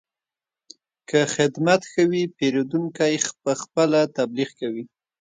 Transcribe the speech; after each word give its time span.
که 1.09 1.19
خدمت 1.35 1.81
ښه 1.91 2.03
وي، 2.11 2.23
پیرودونکی 2.37 3.13
پخپله 3.43 3.99
تبلیغ 4.17 4.49
کوي. 4.59 4.83